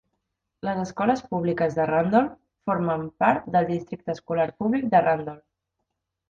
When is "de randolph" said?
1.79-2.33, 4.97-5.47